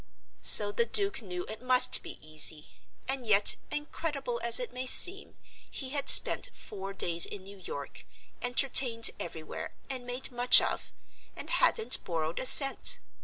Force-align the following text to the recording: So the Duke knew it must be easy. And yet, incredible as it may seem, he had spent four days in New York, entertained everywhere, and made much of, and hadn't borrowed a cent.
So 0.41 0.71
the 0.71 0.87
Duke 0.87 1.21
knew 1.21 1.45
it 1.45 1.61
must 1.61 2.01
be 2.01 2.17
easy. 2.27 2.69
And 3.07 3.27
yet, 3.27 3.57
incredible 3.69 4.41
as 4.43 4.59
it 4.59 4.73
may 4.73 4.87
seem, 4.87 5.37
he 5.69 5.89
had 5.89 6.09
spent 6.09 6.49
four 6.57 6.91
days 6.91 7.23
in 7.27 7.43
New 7.43 7.57
York, 7.59 8.07
entertained 8.41 9.11
everywhere, 9.19 9.75
and 9.91 10.07
made 10.07 10.31
much 10.31 10.59
of, 10.59 10.91
and 11.35 11.51
hadn't 11.51 12.03
borrowed 12.03 12.39
a 12.39 12.47
cent. 12.47 12.97